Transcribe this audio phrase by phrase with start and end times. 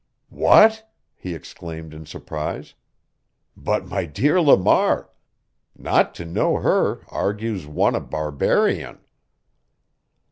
[0.33, 2.73] "What?" he exclaimed in surprise.
[3.55, 5.11] "But my dear Lamar,
[5.77, 9.01] not to know her argues one a barbarian."